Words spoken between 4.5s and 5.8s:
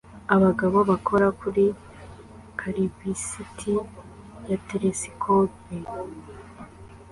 telesikope